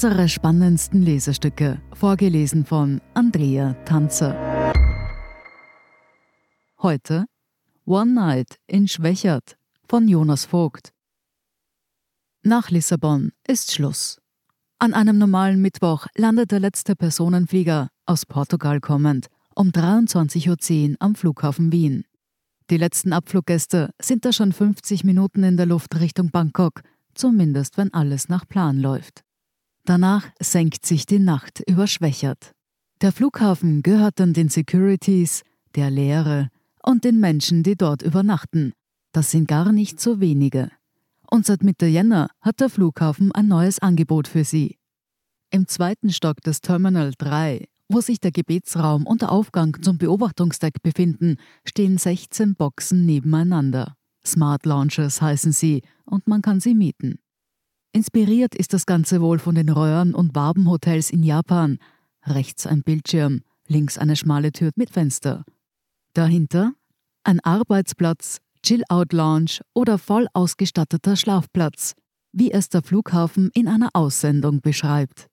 [0.00, 4.32] Unsere spannendsten Lesestücke, vorgelesen von Andrea Tanzer.
[6.80, 7.26] Heute
[7.84, 9.56] One Night in Schwächert
[9.88, 10.92] von Jonas Vogt.
[12.44, 14.20] Nach Lissabon ist Schluss.
[14.78, 21.16] An einem normalen Mittwoch landet der letzte Personenflieger, aus Portugal kommend, um 23.10 Uhr am
[21.16, 22.04] Flughafen Wien.
[22.70, 26.82] Die letzten Abfluggäste sind da schon 50 Minuten in der Luft Richtung Bangkok,
[27.14, 29.24] zumindest wenn alles nach Plan läuft.
[29.88, 32.52] Danach senkt sich die Nacht überschwächert.
[33.00, 35.44] Der Flughafen gehört dann den Securities,
[35.76, 36.50] der Lehre
[36.82, 38.74] und den Menschen, die dort übernachten.
[39.12, 40.70] Das sind gar nicht so wenige.
[41.30, 44.76] Und seit Mitte Jänner hat der Flughafen ein neues Angebot für sie.
[45.50, 50.82] Im zweiten Stock des Terminal 3, wo sich der Gebetsraum und der Aufgang zum Beobachtungsdeck
[50.82, 51.36] befinden,
[51.66, 53.94] stehen 16 Boxen nebeneinander.
[54.22, 57.20] Smart Launches heißen sie und man kann sie mieten.
[57.92, 61.78] Inspiriert ist das Ganze wohl von den Röhren- und Wabenhotels in Japan.
[62.24, 65.44] Rechts ein Bildschirm, links eine schmale Tür mit Fenster.
[66.12, 66.72] Dahinter
[67.24, 71.94] ein Arbeitsplatz, Chill-Out-Lounge oder voll ausgestatteter Schlafplatz,
[72.32, 75.28] wie es der Flughafen in einer Aussendung beschreibt.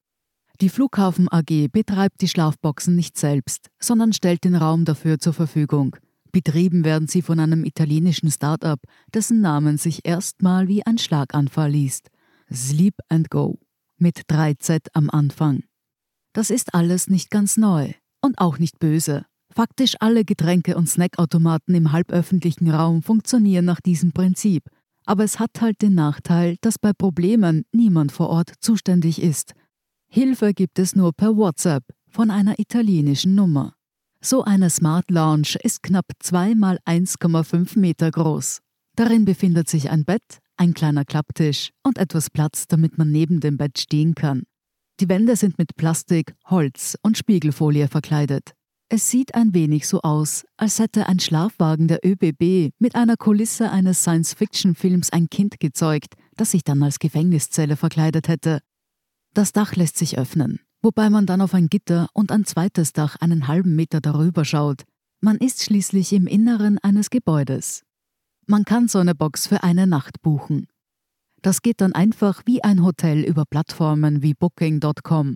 [0.62, 5.98] Die Flughafen AG betreibt die Schlafboxen nicht selbst, sondern stellt den Raum dafür zur Verfügung.
[6.32, 8.80] Betrieben werden sie von einem italienischen Start-up,
[9.14, 12.10] dessen Namen sich erstmal wie ein Schlaganfall liest.
[12.54, 13.60] Sleep and Go.
[13.98, 15.64] Mit 3Z am Anfang.
[16.34, 19.26] Das ist alles nicht ganz neu und auch nicht böse.
[19.52, 24.70] Faktisch alle Getränke- und Snackautomaten im halböffentlichen Raum funktionieren nach diesem Prinzip.
[25.06, 29.54] Aber es hat halt den Nachteil, dass bei Problemen niemand vor Ort zuständig ist.
[30.08, 33.74] Hilfe gibt es nur per WhatsApp von einer italienischen Nummer.
[34.22, 38.60] So eine Smart Lounge ist knapp 2 mal 1,5 Meter groß.
[38.96, 43.58] Darin befindet sich ein Bett, ein kleiner Klapptisch und etwas Platz, damit man neben dem
[43.58, 44.44] Bett stehen kann.
[45.00, 48.54] Die Wände sind mit Plastik, Holz und Spiegelfolie verkleidet.
[48.88, 53.72] Es sieht ein wenig so aus, als hätte ein Schlafwagen der ÖBB mit einer Kulisse
[53.72, 58.60] eines Science-Fiction-Films ein Kind gezeugt, das sich dann als Gefängniszelle verkleidet hätte.
[59.34, 63.16] Das Dach lässt sich öffnen, wobei man dann auf ein Gitter und ein zweites Dach
[63.20, 64.84] einen halben Meter darüber schaut.
[65.20, 67.84] Man ist schließlich im Inneren eines Gebäudes.
[68.48, 70.68] Man kann so eine Box für eine Nacht buchen.
[71.42, 75.36] Das geht dann einfach wie ein Hotel über Plattformen wie Booking.com.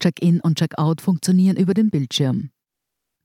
[0.00, 2.50] Check-in und Check-out funktionieren über den Bildschirm.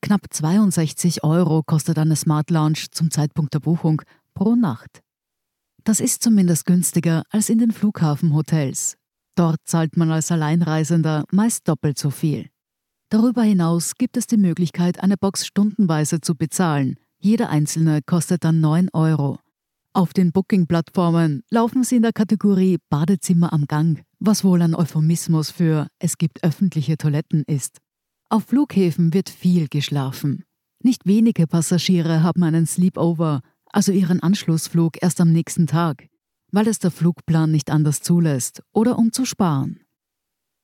[0.01, 4.01] Knapp 62 Euro kostet eine Smart Lounge zum Zeitpunkt der Buchung
[4.33, 5.01] pro Nacht.
[5.83, 8.95] Das ist zumindest günstiger als in den Flughafenhotels.
[9.35, 12.49] Dort zahlt man als Alleinreisender meist doppelt so viel.
[13.09, 16.97] Darüber hinaus gibt es die Möglichkeit, eine Box stundenweise zu bezahlen.
[17.27, 19.39] Jede einzelne kostet dann 9 Euro.
[19.91, 25.51] Auf den Booking-Plattformen laufen sie in der Kategorie Badezimmer am Gang, was wohl ein Euphemismus
[25.51, 27.79] für es gibt öffentliche Toiletten ist.
[28.29, 30.45] Auf Flughäfen wird viel geschlafen.
[30.81, 33.41] Nicht wenige Passagiere haben einen Sleepover,
[33.73, 36.07] also ihren Anschlussflug erst am nächsten Tag,
[36.53, 39.81] weil es der Flugplan nicht anders zulässt oder um zu sparen.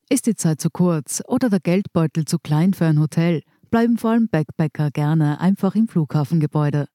[0.10, 3.42] Ist die Zeit zu kurz oder der Geldbeutel zu klein für ein Hotel,
[3.74, 6.86] bleiben vor allem Backpacker gerne einfach im Flughafengebäude.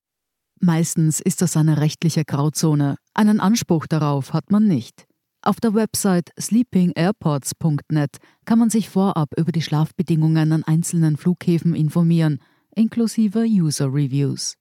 [0.61, 5.05] Meistens ist das eine rechtliche Grauzone, einen Anspruch darauf hat man nicht.
[5.43, 12.39] Auf der Website sleepingairports.net kann man sich vorab über die Schlafbedingungen an einzelnen Flughäfen informieren,
[12.77, 14.55] inklusive User Reviews.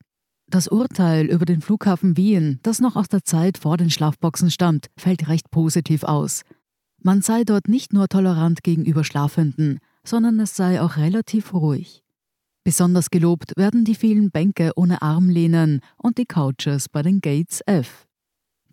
[0.50, 4.88] Das Urteil über den Flughafen Wien, das noch aus der Zeit vor den Schlafboxen stammt,
[4.98, 6.42] fällt recht positiv aus.
[7.00, 12.02] Man sei dort nicht nur tolerant gegenüber Schlafenden, sondern es sei auch relativ ruhig.
[12.68, 18.06] Besonders gelobt werden die vielen Bänke ohne Armlehnen und die Couches bei den Gates F.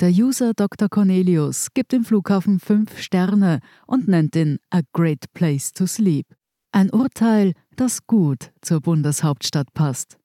[0.00, 0.88] Der User Dr.
[0.88, 6.26] Cornelius gibt dem Flughafen fünf Sterne und nennt ihn a great place to sleep.
[6.72, 10.18] Ein Urteil, das gut zur Bundeshauptstadt passt.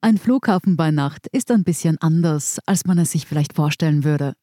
[0.00, 4.34] Ein Flughafen bei Nacht ist ein bisschen anders, als man es sich vielleicht vorstellen würde.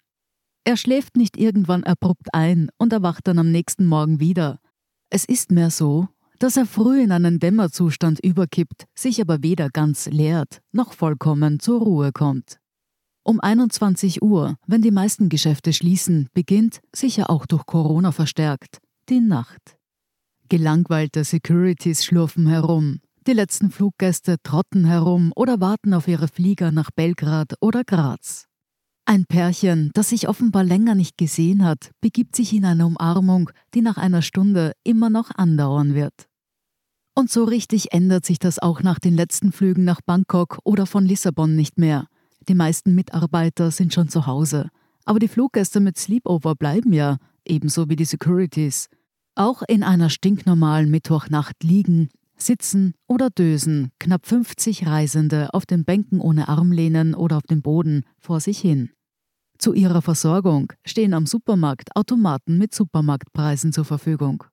[0.64, 4.62] Er schläft nicht irgendwann abrupt ein und erwacht dann am nächsten Morgen wieder.
[5.10, 6.08] Es ist mehr so,
[6.40, 11.82] dass er früh in einen Dämmerzustand überkippt, sich aber weder ganz leert noch vollkommen zur
[11.82, 12.60] Ruhe kommt.
[13.24, 18.78] Um 21 Uhr, wenn die meisten Geschäfte schließen, beginnt, sicher auch durch Corona verstärkt,
[19.10, 19.78] die Nacht.
[20.50, 26.90] Gelangweilte Securities schlurfen herum, die letzten Fluggäste trotten herum oder warten auf ihre Flieger nach
[26.92, 28.46] Belgrad oder Graz.
[29.04, 33.82] Ein Pärchen, das sich offenbar länger nicht gesehen hat, begibt sich in eine Umarmung, die
[33.82, 36.27] nach einer Stunde immer noch andauern wird.
[37.18, 41.04] Und so richtig ändert sich das auch nach den letzten Flügen nach Bangkok oder von
[41.04, 42.06] Lissabon nicht mehr.
[42.48, 44.70] Die meisten Mitarbeiter sind schon zu Hause.
[45.04, 48.88] Aber die Fluggäste mit Sleepover bleiben ja, ebenso wie die Securities.
[49.34, 56.22] Auch in einer stinknormalen Mittwochnacht liegen, sitzen oder dösen knapp 50 Reisende auf den Bänken
[56.22, 58.92] ohne Armlehnen oder auf dem Boden vor sich hin.
[59.58, 64.44] Zu ihrer Versorgung stehen am Supermarkt Automaten mit Supermarktpreisen zur Verfügung.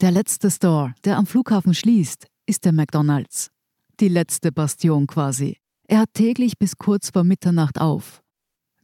[0.00, 3.50] Der letzte Store, der am Flughafen schließt, ist der McDonald's.
[3.98, 5.58] Die letzte Bastion quasi.
[5.88, 8.22] Er hat täglich bis kurz vor Mitternacht auf.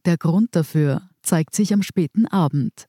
[0.03, 2.87] Der Grund dafür zeigt sich am späten Abend.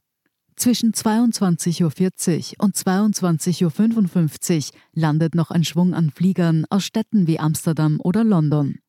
[0.57, 7.39] Zwischen 22.40 Uhr und 22.55 Uhr landet noch ein Schwung an Fliegern aus Städten wie
[7.39, 8.81] Amsterdam oder London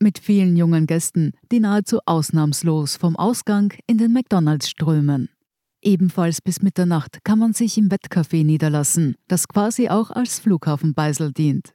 [0.00, 5.28] mit vielen jungen Gästen, die nahezu ausnahmslos vom Ausgang in den McDonald's strömen.
[5.82, 11.74] Ebenfalls bis Mitternacht kann man sich im Wettcafé niederlassen, das quasi auch als Flughafenbeisel dient.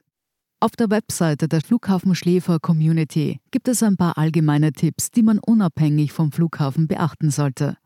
[0.60, 6.12] Auf der Webseite der Flughafenschläfer Community gibt es ein paar allgemeine Tipps, die man unabhängig
[6.12, 7.76] vom Flughafen beachten sollte.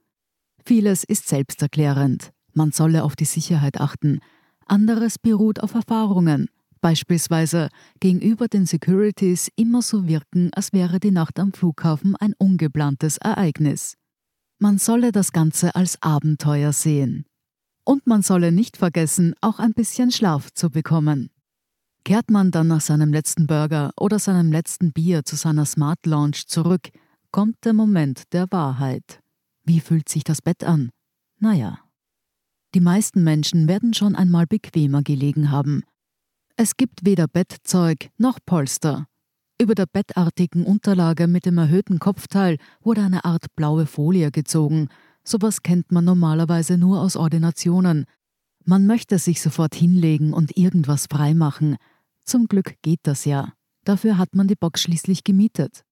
[0.65, 2.33] Vieles ist selbsterklärend.
[2.53, 4.21] Man solle auf die Sicherheit achten.
[4.67, 6.49] Anderes beruht auf Erfahrungen
[6.81, 7.69] beispielsweise
[8.01, 13.97] gegenüber den Securities immer so wirken, als wäre die Nacht am Flughafen ein ungeplantes Ereignis.
[14.61, 17.25] Man solle das Ganze als Abenteuer sehen.
[17.85, 21.31] Und man solle nicht vergessen, auch ein bisschen Schlaf zu bekommen.
[22.05, 26.45] Kehrt man dann nach seinem letzten Burger oder seinem letzten Bier zu seiner Smart Lounge
[26.47, 26.91] zurück,
[27.33, 29.21] kommt der Moment der Wahrheit.
[29.65, 30.91] Wie fühlt sich das Bett an?
[31.41, 31.79] Naja.
[32.75, 35.83] Die meisten Menschen werden schon einmal bequemer gelegen haben,
[36.63, 39.07] es gibt weder Bettzeug noch Polster.
[39.61, 44.89] Über der bettartigen Unterlage mit dem erhöhten Kopfteil wurde eine Art blaue Folie gezogen.
[45.23, 48.07] Sowas kennt man normalerweise nur aus Ordinationen.
[48.65, 51.77] Man möchte sich sofort hinlegen und irgendwas freimachen.
[52.25, 53.53] Zum Glück geht das ja.
[53.85, 55.85] Dafür hat man die Box schließlich gemietet.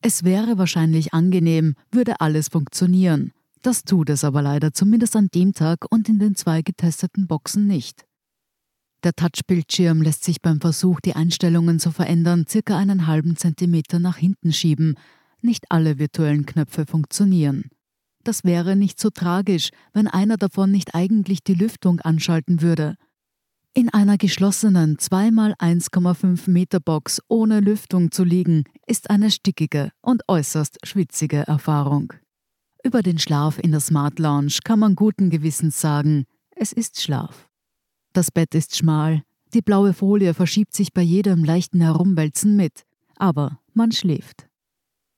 [0.00, 3.30] Es wäre wahrscheinlich angenehm, würde alles funktionieren.
[3.62, 7.68] Das tut es aber leider zumindest an dem Tag und in den zwei getesteten Boxen
[7.68, 8.06] nicht.
[9.04, 14.16] Der Touchbildschirm lässt sich beim Versuch, die Einstellungen zu verändern, circa einen halben Zentimeter nach
[14.16, 14.94] hinten schieben.
[15.42, 17.68] Nicht alle virtuellen Knöpfe funktionieren.
[18.22, 22.96] Das wäre nicht so tragisch, wenn einer davon nicht eigentlich die Lüftung anschalten würde.
[23.74, 30.78] In einer geschlossenen 2x1,5 Meter Box ohne Lüftung zu liegen, ist eine stickige und äußerst
[30.86, 32.14] schwitzige Erfahrung.
[32.82, 36.24] Über den Schlaf in der Smart Lounge kann man guten Gewissens sagen,
[36.56, 37.50] es ist Schlaf.
[38.14, 39.24] Das Bett ist schmal,
[39.54, 42.84] die blaue Folie verschiebt sich bei jedem leichten Herumwälzen mit,
[43.16, 44.46] aber man schläft.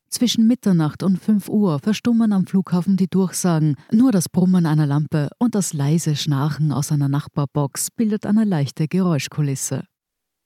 [0.09, 5.29] Zwischen Mitternacht und 5 Uhr verstummen am Flughafen die Durchsagen, nur das Brummen einer Lampe
[5.39, 9.85] und das leise Schnarchen aus einer Nachbarbox bildet eine leichte Geräuschkulisse.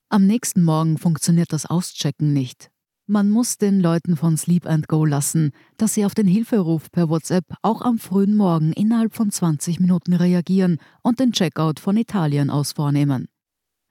[0.09, 2.69] Am nächsten Morgen funktioniert das Auschecken nicht.
[3.13, 7.09] Man muss den Leuten von Sleep and Go lassen, dass sie auf den Hilferuf per
[7.09, 12.49] WhatsApp auch am frühen Morgen innerhalb von 20 Minuten reagieren und den Checkout von Italien
[12.49, 13.27] aus vornehmen.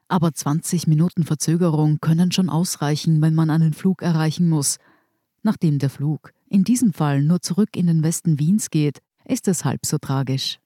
[0.09, 4.79] Aber 20 Minuten Verzögerung können schon ausreichen, wenn man einen Flug erreichen muss.
[5.43, 9.67] Nachdem der Flug in diesem Fall nur zurück in den Westen Wiens geht, ist es
[9.67, 10.61] halb so tragisch.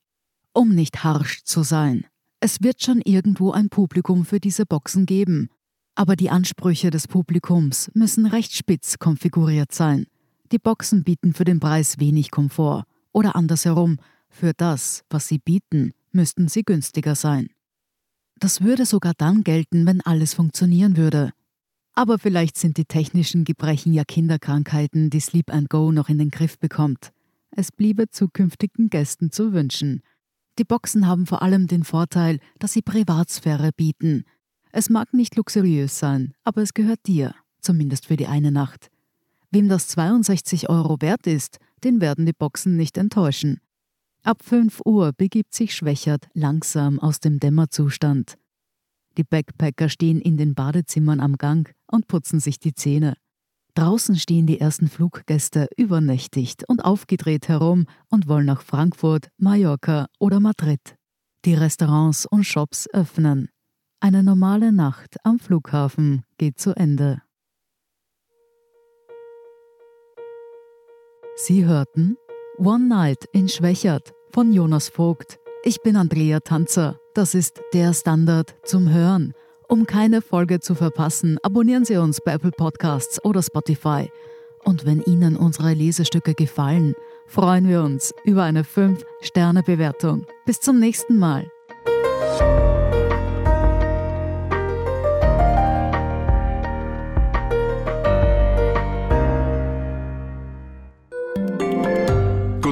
[0.52, 2.06] Um nicht harsch zu sein.
[2.38, 5.50] Es wird schon irgendwo ein Publikum für diese Boxen geben,
[5.94, 10.06] aber die Ansprüche des Publikums müssen recht spitz konfiguriert sein.
[10.52, 12.84] Die Boxen bieten für den Preis wenig Komfort.
[13.12, 13.98] Oder andersherum,
[14.28, 17.48] für das, was sie bieten, müssten sie günstiger sein.
[18.38, 21.32] Das würde sogar dann gelten, wenn alles funktionieren würde.
[21.94, 26.30] Aber vielleicht sind die technischen Gebrechen ja Kinderkrankheiten, die Sleep and Go noch in den
[26.30, 27.12] Griff bekommt.
[27.52, 30.02] Es bliebe zukünftigen Gästen zu wünschen.
[30.58, 34.24] Die Boxen haben vor allem den Vorteil, dass sie Privatsphäre bieten.
[34.76, 38.90] Es mag nicht luxuriös sein, aber es gehört dir, zumindest für die eine Nacht.
[39.52, 43.60] Wem das 62 Euro wert ist, den werden die Boxen nicht enttäuschen.
[44.24, 48.34] Ab 5 Uhr begibt sich Schwächert langsam aus dem Dämmerzustand.
[49.16, 53.14] Die Backpacker stehen in den Badezimmern am Gang und putzen sich die Zähne.
[53.74, 60.40] Draußen stehen die ersten Fluggäste übernächtigt und aufgedreht herum und wollen nach Frankfurt, Mallorca oder
[60.40, 60.96] Madrid.
[61.44, 63.50] Die Restaurants und Shops öffnen.
[64.04, 67.22] Eine normale Nacht am Flughafen geht zu Ende.
[71.36, 72.18] Sie hörten
[72.58, 75.38] One Night in Schwächert von Jonas Vogt.
[75.62, 76.98] Ich bin Andrea Tanzer.
[77.14, 79.32] Das ist der Standard zum Hören.
[79.70, 84.10] Um keine Folge zu verpassen, abonnieren Sie uns bei Apple Podcasts oder Spotify.
[84.64, 86.92] Und wenn Ihnen unsere Lesestücke gefallen,
[87.26, 90.26] freuen wir uns über eine 5-Sterne-Bewertung.
[90.44, 91.50] Bis zum nächsten Mal.